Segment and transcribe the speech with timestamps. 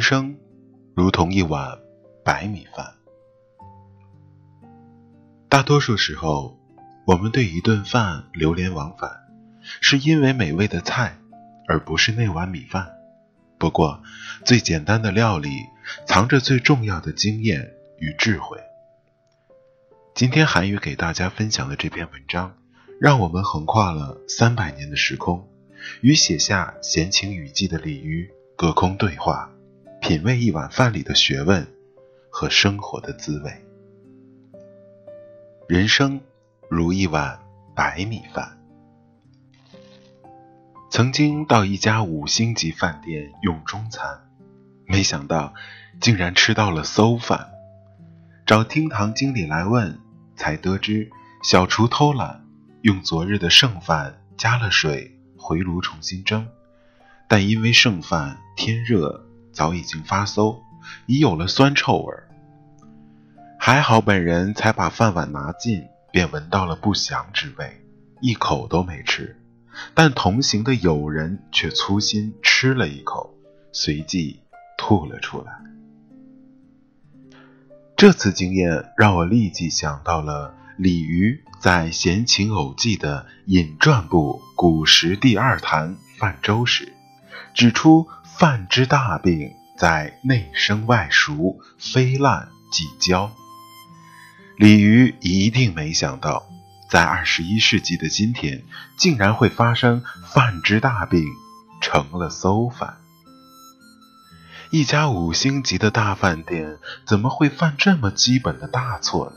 [0.00, 0.34] 人生
[0.96, 1.78] 如同一碗
[2.24, 2.94] 白米饭。
[5.46, 6.58] 大多数时候，
[7.06, 9.10] 我们对一顿饭流连忘返，
[9.82, 11.18] 是因为美味的菜，
[11.68, 12.90] 而不是那碗米饭。
[13.58, 14.02] 不过，
[14.42, 15.50] 最简单的料理
[16.06, 18.56] 藏着最重要的经验与智慧。
[20.14, 22.56] 今天韩语给大家分享的这篇文章，
[22.98, 25.46] 让我们横跨了三百年的时空，
[26.00, 29.50] 与写下《闲情雨季》的鲤鱼隔空对话。
[30.10, 31.64] 品味一碗饭里的学问
[32.32, 33.64] 和生活的滋味。
[35.68, 36.20] 人生
[36.68, 37.38] 如一碗
[37.76, 38.58] 白米饭。
[40.90, 44.28] 曾经到一家五星级饭店用中餐，
[44.84, 45.54] 没想到
[46.00, 47.48] 竟然吃到了馊饭。
[48.44, 49.96] 找厅堂经理来问，
[50.34, 51.08] 才得知
[51.44, 52.44] 小厨偷懒，
[52.82, 56.48] 用昨日的剩饭加了水回炉重新蒸，
[57.28, 59.29] 但因为剩饭天热。
[59.52, 60.62] 早已经发馊，
[61.06, 62.28] 已有了酸臭味儿。
[63.58, 67.84] 还好本人才把饭碗拿近，便闻到了不祥之味，
[68.20, 69.36] 一口都没吃。
[69.94, 73.34] 但同行的友人却粗心吃了一口，
[73.72, 74.40] 随即
[74.78, 75.52] 吐了出来。
[77.96, 86.94] 这次经验让我立即想到了李渔在《闲情偶记》的引传部古时第二坛泛舟时，
[87.52, 88.08] 指出。
[88.40, 93.30] 饭之大病在内生外熟，非烂即焦。
[94.56, 96.48] 鲤鱼一定没想到，
[96.88, 98.64] 在二十一世纪的今天，
[98.96, 101.22] 竟然会发生饭之大病
[101.82, 102.96] 成了馊饭。
[104.70, 109.36] 一家五星级的大饭店怎么会犯这么基本的大错呢？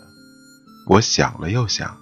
[0.87, 1.97] 我想了又想，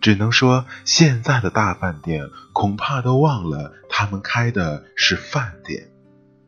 [0.00, 5.88] 只能说现在的大饭店恐怕都忘了他们开的是饭店。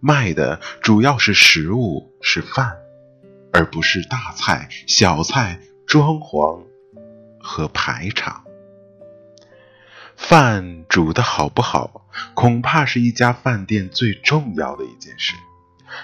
[0.06, 2.76] 卖的主要是食物，是饭，
[3.54, 6.62] 而不是大菜、小菜、装潢
[7.40, 8.44] 和排场。
[10.14, 15.32] 饭煮的好不好，恐怕是一家饭店最重要的一件事。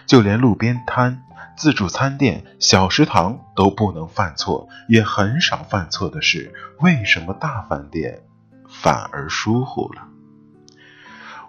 [0.07, 1.23] 就连路边摊、
[1.59, 8.23] 自助餐店、小食堂都不能犯错，也很少犯错的是，为什么大饭店
[8.67, 10.09] 反而疏忽了？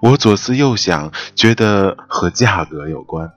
[0.01, 3.33] 我左思右想，觉得和价格有关。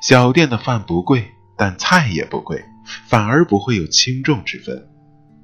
[0.00, 2.64] 小店的饭不贵，但菜也不贵，
[3.08, 4.86] 反而不会有轻重之分。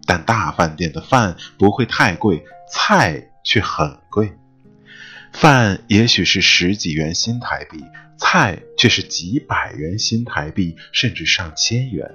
[0.06, 4.32] 但大饭店的饭不会太贵，菜却很贵。
[5.32, 7.82] 饭也许是十几元新台币，
[8.16, 12.08] 菜却是几百元新台币，甚至上千元。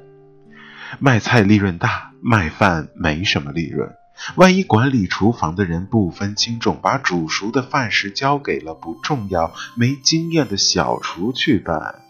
[1.00, 3.90] 卖菜利润大，卖饭没什么利润。
[4.36, 12.02] 万一管理厨房的人不分轻重，把煮熟的饭食交给了不重要、没经验的小厨去办，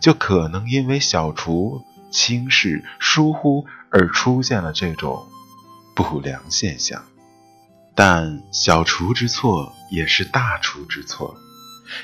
[0.00, 5.26] 就可能因为小厨轻视、疏忽而出现了这种
[5.94, 7.02] 不良现象。
[7.94, 11.36] 但小厨之错也是大厨之错，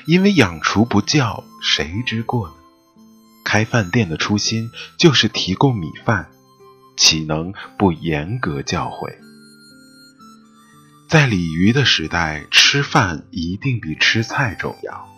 [0.05, 2.53] 因为养厨不教，谁之过呢？
[3.43, 6.29] 开饭店的初心就是提供米饭。
[6.97, 9.15] 岂能不严格教诲？
[11.11, 15.09] 在鲤鱼的时代，吃饭一定比吃菜重要。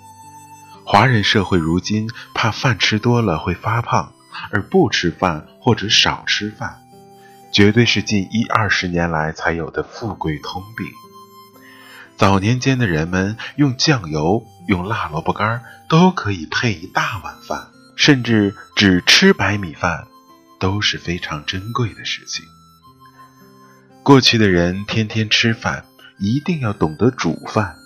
[0.84, 4.12] 华人社会如今怕饭吃多了会发胖，
[4.50, 6.82] 而不吃饭或者少吃饭，
[7.52, 10.88] 绝对是近一二十年来才有的富贵通病。
[12.18, 20.08] 早年间的人们用酱油、用辣萝卜干都可以配一大碗饭，甚至只吃白米饭。
[20.60, 22.46] 都是非常珍贵的事情。
[24.04, 25.86] 过去的人天天吃饭，
[26.20, 27.78] 一定要懂得煮饭，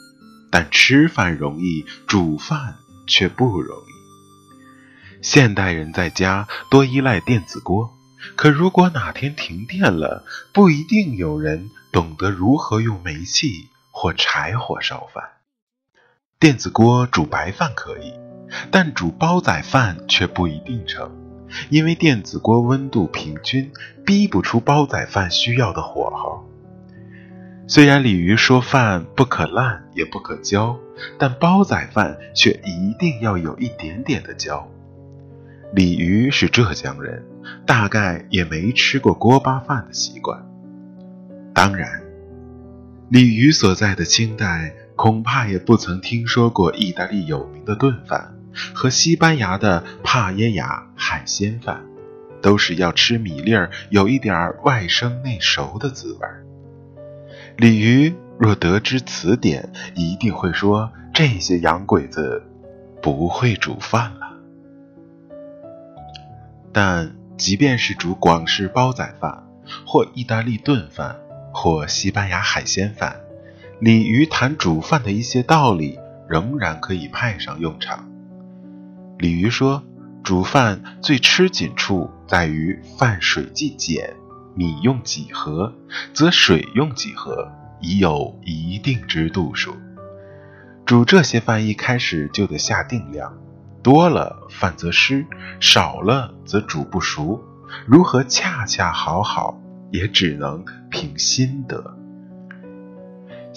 [0.50, 2.73] 但吃饭容易，煮饭
[3.05, 5.22] 却不容易。
[5.22, 7.95] 现代人在家多依赖电子锅，
[8.35, 15.23] 可如果哪天停电了，不一定有人懂得如何用煤气或柴火烧饭。
[16.40, 18.11] 电子锅煮白饭可以，
[18.72, 21.27] 但煮煲仔饭却不一定成。
[21.70, 23.72] 因为电子锅温度平均，
[24.05, 26.44] 逼不出煲仔饭需要的火候。
[27.67, 30.78] 虽然鲤鱼说饭不可烂也不可焦，
[31.17, 34.66] 但煲仔饭却一定要有一点点的焦。
[35.73, 37.26] 鲤鱼是浙江人，
[37.66, 40.41] 大概也没吃过锅巴饭的习惯。
[41.53, 42.02] 当然，
[43.09, 48.36] 鲤鱼所在的清代，恐怕也不曾听说过意大利有名的炖饭。
[48.73, 51.85] 和西班牙的帕耶亚海鲜饭，
[52.41, 56.43] 都是要吃米粒儿，有一点儿外生内熟的滋味儿。
[57.57, 62.43] 鲤鱼若得知此点，一定会说这些洋鬼子
[63.01, 64.27] 不会煮饭了。
[66.71, 69.43] 但即便是煮广式煲仔饭，
[69.85, 71.15] 或意大利炖饭，
[71.51, 73.19] 或西班牙海鲜饭，
[73.79, 75.99] 鲤鱼谈煮饭的一些道理，
[76.29, 78.07] 仍然可以派上用场。
[79.19, 79.84] 鲤鱼说，
[80.23, 84.16] 煮饭最吃紧处在于饭水既减，
[84.53, 85.73] 米用几何，
[86.14, 89.75] 则水用几何，已有一定之度数。
[90.85, 93.34] 煮这些饭一开始就得下定量。
[93.84, 95.25] 多了饭则湿，
[95.59, 97.41] 少了则煮不熟。
[97.85, 99.59] 如何恰恰好好，
[99.91, 101.97] 也只能凭心得。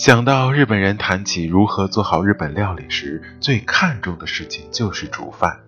[0.00, 5.60] 想到日本人谈起如何做好日本料理时，最看重的事情就是煮饭。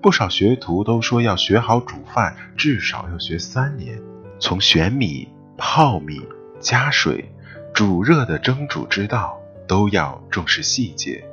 [0.00, 4.00] 不少学徒都说，要学好煮饭，至少要学三年。
[4.38, 6.22] 从选米、泡米、
[6.60, 7.34] 加水、
[7.74, 9.36] 煮热的蒸煮之道，
[9.66, 11.24] 都要重视细节。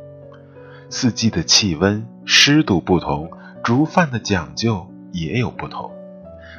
[0.89, 3.29] 四季的气温、湿度不同，
[3.63, 5.91] 煮饭的讲究也有不同。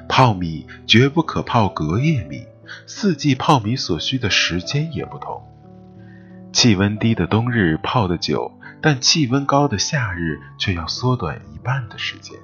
[0.08, 2.46] 泡米绝不可泡隔夜米，
[2.87, 5.42] 四季泡米所需的时间也不同。
[6.52, 8.52] 气温低的冬日泡得久，
[8.82, 12.38] 但气温高的夏日却要缩短一半的时间。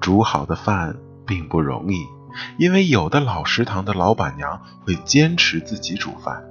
[0.00, 0.96] 煮好的饭
[1.26, 2.06] 并不容易，
[2.58, 6.44] 因为有的老食堂的老板娘会坚持自己煮饭。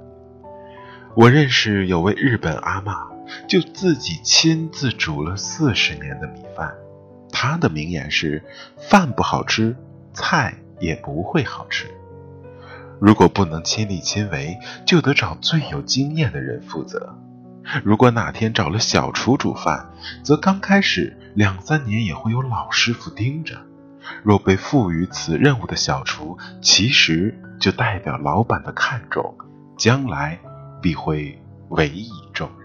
[1.14, 3.14] 我认识有位日本阿嬷。
[3.48, 6.74] 就自己亲自煮了四十年的米饭，
[7.32, 8.44] 她的名言是：
[8.76, 9.74] 饭不好吃，
[10.12, 11.86] 菜也不会好吃。
[13.04, 17.14] 如果不能亲力亲为，就得找最有经验的人负责。
[17.84, 19.90] 如果哪天找了小厨煮饭，
[20.22, 23.60] 则刚开始两三年也会有老师傅盯着。
[24.22, 29.36] 若被赋予此任务的小厨，其实就代表老板的看重，
[29.76, 30.40] 将来
[30.80, 32.63] 必会委以重任。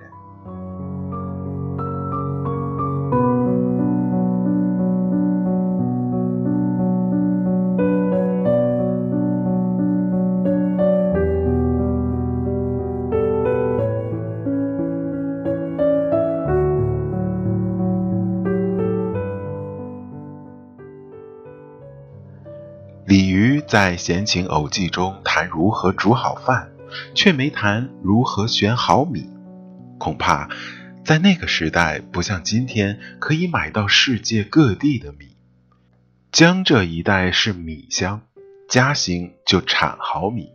[23.69, 26.71] 在《闲情偶记》中谈如何煮好饭，
[27.13, 29.30] 却没谈如何选好米。
[30.00, 30.50] 恐怕
[31.06, 35.38] 在那个时代，不像今天可以买到世界各地的米。
[36.31, 38.24] 江浙一带是米乡，
[38.68, 40.50] 嘉兴就产好米。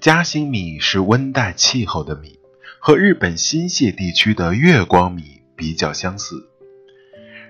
[0.00, 2.40] 嘉兴米是温带气候的米，
[2.80, 6.48] 和日本新泻地区的月光米比较相似。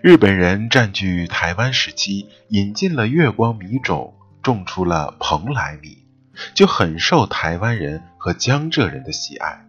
[0.03, 4.13] 日本人占据台湾时期，引进了月光米种，
[4.45, 6.07] 种出了蓬莱米，
[6.55, 9.67] 就很受台湾人和江浙人的喜爱。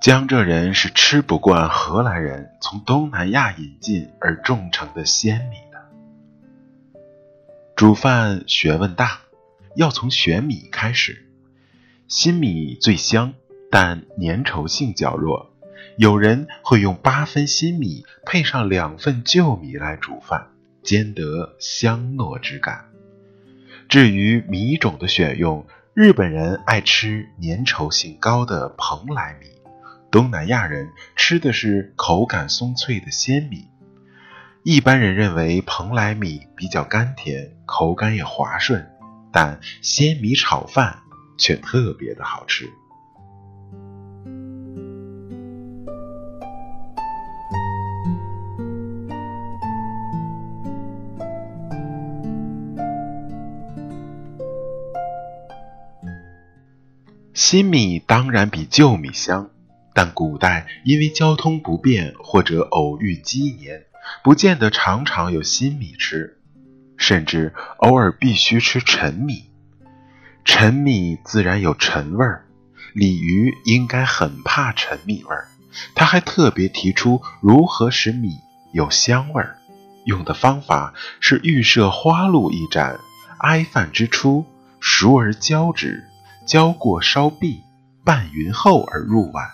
[0.00, 6.98] 江浙人是吃不惯荷兰人从东南亚引进而种成的鲜米的。
[7.76, 9.20] 煮饭学问大，
[9.76, 11.26] 要从选米开始。
[12.08, 13.34] 新米最香，
[13.70, 15.52] 但粘稠性较弱。
[15.96, 20.48] 有人会用八分新米配上两份旧米来煮饭，
[20.82, 22.87] 兼得香糯之感。
[23.88, 29.46] 至于米种的选用，日本人爱吃粘稠性高的蓬莱米，
[30.10, 33.66] 东南亚人吃的是口感松脆的鲜米。
[34.62, 38.86] 一般人认为蓬莱米比较甘甜，口感也滑顺，
[39.32, 40.98] 但鲜米炒饭
[41.38, 42.68] 却特别的好吃。
[57.38, 59.50] 新米当然比旧米香，
[59.94, 63.84] 但古代因为交通不便或者偶遇饥年，
[64.24, 66.40] 不见得常常有新米吃，
[66.96, 69.44] 甚至偶尔必须吃陈米。
[70.44, 72.44] 陈米自然有陈味儿，
[72.92, 75.46] 鲤鱼应该很怕陈米味儿。
[75.94, 78.40] 他还特别提出如何使米
[78.72, 79.58] 有香味儿，
[80.04, 82.98] 用的方法是预设花露一盏，
[83.38, 84.44] 哀饭之初
[84.80, 86.02] 熟而浇之。
[86.48, 87.60] 浇过烧毕，
[88.06, 89.50] 拌匀后而入碗。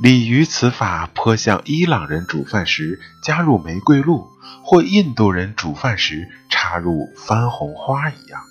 [0.00, 4.28] 鲤鱼此法颇像伊朗人煮饭时加入玫瑰露，
[4.62, 8.42] 或印度人煮饭时插入番红花一样，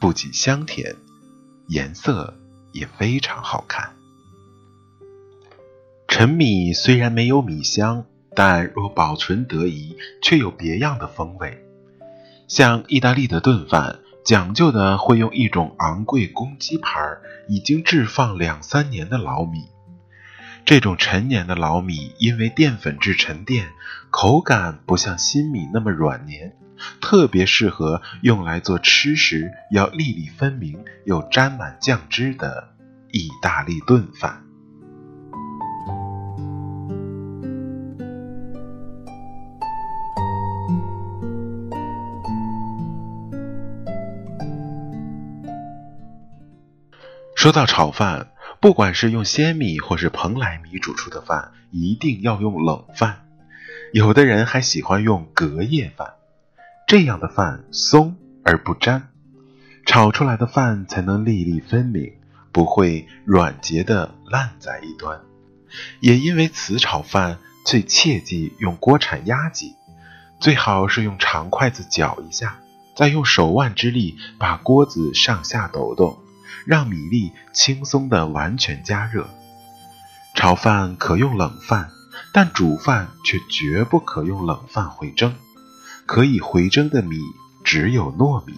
[0.00, 0.96] 不仅香甜，
[1.68, 2.34] 颜色
[2.72, 3.90] 也非常好看。
[6.08, 11.62] 陈米虽然没有米香，但若保存得宜，却有别样的风味。
[12.48, 13.98] 像意大利的炖饭。
[14.24, 19.66] 讲究的会用一种昂贵公鸡牌、已经置放两三年的老米。
[20.64, 23.68] 这种陈年的老米因为淀粉质沉淀，
[24.10, 26.54] 口感不像新米那么软黏，
[27.02, 32.72] 特别适合用来做吃时要粒粒分明又沾满酱汁的
[33.12, 34.43] 意大利炖饭。
[47.44, 53.26] 说到炒饭，不管是用鲜米或是蓬莱米煮出的饭，一定要用冷饭。
[53.92, 56.14] 有的人还喜欢用隔夜饭，
[56.86, 59.10] 这样的饭松而不粘，
[59.84, 62.14] 炒出来的饭才能粒粒分明，
[62.50, 65.20] 不会软结的烂在一端。
[66.00, 67.36] 也因为此炒饭
[67.66, 69.74] 最切忌用锅铲压挤，
[70.40, 72.58] 最好是用长筷子搅一下，
[72.96, 76.23] 再用手腕之力把锅子上下抖动。
[76.64, 79.28] 让米粒轻松的完全加热。
[80.34, 81.90] 炒饭可用冷饭，
[82.32, 85.34] 但煮饭却绝不可用冷饭回蒸。
[86.06, 87.18] 可以回蒸的米
[87.64, 88.54] 只有糯米，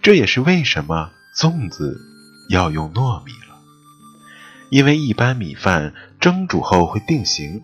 [0.00, 2.00] 这也是为什么粽子
[2.48, 3.58] 要用糯米了。
[4.70, 7.62] 因为一般米饭蒸煮后会定型，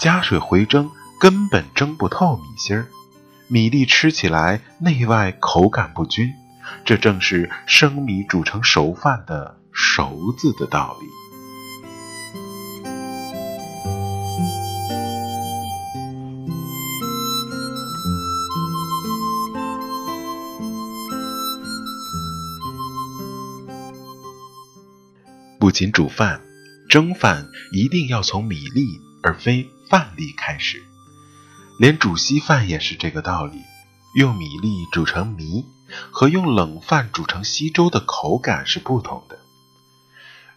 [0.00, 2.88] 加水回蒸根本蒸不透米芯儿，
[3.46, 6.34] 米粒吃起来内外口感不均。
[6.84, 11.06] 这正是生米煮成熟饭的“熟”字的道理。
[25.60, 26.40] 不仅煮饭，
[26.88, 30.82] 蒸饭一定要从米粒而非饭粒开始，
[31.78, 33.58] 连煮稀饭也是这个道理。
[34.14, 35.66] 用米粒煮成米。
[36.10, 39.38] 和用冷饭煮成稀粥的口感是不同的。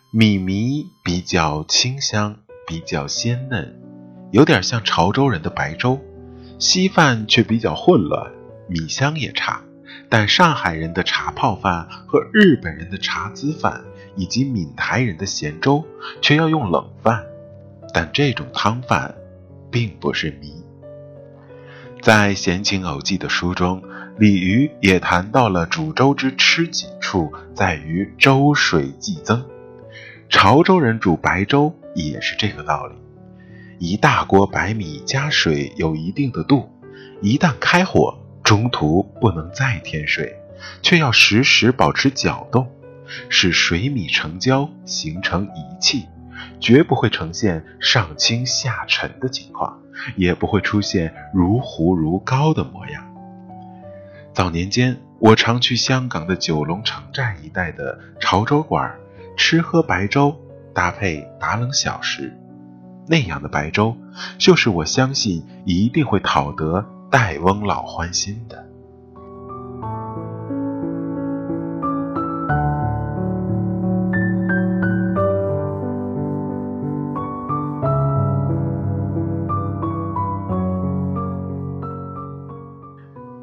[0.09, 3.79] 米糜比较清香，比较鲜嫩，
[4.31, 6.00] 有点像潮州人的白粥；
[6.59, 8.31] 稀饭却比较混乱，
[8.67, 9.61] 米香也差。
[10.09, 13.81] 但上海人的茶泡饭和日本人的茶滋饭
[14.17, 15.85] 以及闽台人的咸粥
[16.21, 17.23] 却要用冷饭，
[17.93, 19.15] 但这种汤饭
[19.71, 20.61] 并不是米。
[22.01, 23.81] 在《闲情偶记》的书中。
[24.22, 29.44] 李渔也谈到了煮粥之吃紧处在于粥水既增，
[30.30, 32.94] 潮州人煮白粥也是这个道理。
[33.80, 36.70] 一大锅白米加水有一定的度，
[37.20, 40.36] 一旦开火，中途不能再添水，
[40.84, 42.70] 却要时时保持搅动，
[43.28, 46.06] 使水米成胶，形成一气，
[46.60, 49.80] 绝不会呈现上清下沉的情况，
[50.16, 53.11] 也不会出现如糊如膏的模样。
[54.33, 58.95] 早年间，我常去香港的九龙城寨一带的潮州馆，
[59.35, 60.33] 吃喝白粥
[60.73, 62.33] 搭配打冷小食，
[63.07, 63.97] 那样的白粥，
[64.38, 68.65] 就是我相信一定会讨得戴翁老欢心的。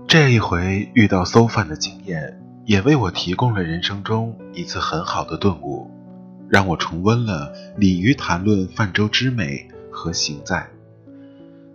[0.08, 5.90] 这一回遇到馊饭的经验，也为我提供了人生中一次很好的顿悟，
[6.48, 10.66] 让我重温了鲤鱼谈论泛舟之美和行在。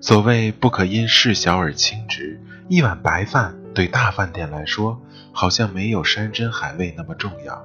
[0.02, 5.00] 所谓不可因事小而轻之，一碗白饭对大饭店来说
[5.32, 7.64] 好像没有山珍海味那么重要，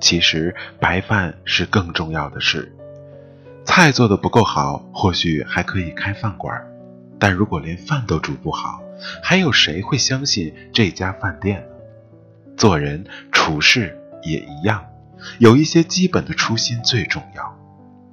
[0.00, 2.72] 其实白饭是更重要的事。
[3.64, 6.64] 菜做的不够好，或许还可以开饭馆，
[7.26, 8.82] 但如果连饭都煮不好，
[9.22, 12.54] 还有谁会相信这家饭店呢？
[12.54, 14.84] 做人处事也一样，
[15.38, 17.58] 有一些基本的初心最重要。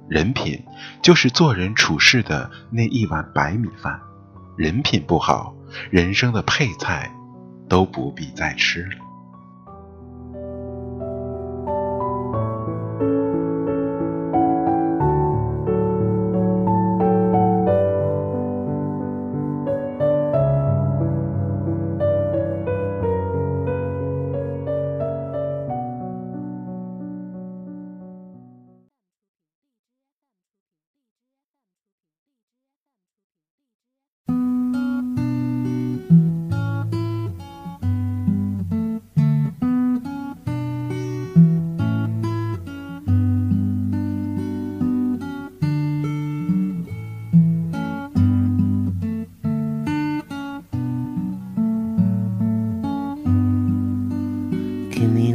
[0.08, 0.64] 人品
[1.02, 4.00] 就是做人处事的那一碗白米饭，
[4.56, 5.54] 人品不好，
[5.90, 7.12] 人生的配菜
[7.68, 8.96] 都不必再吃了。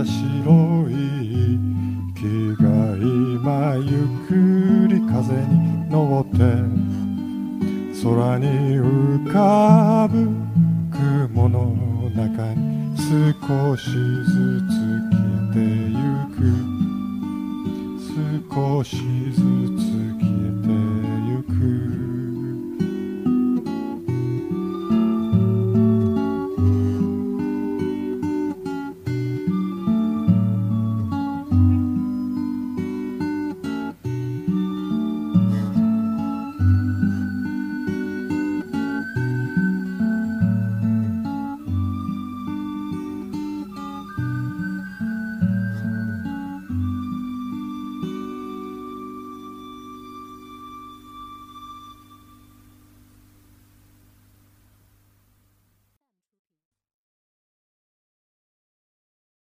[0.00, 0.59] 하시로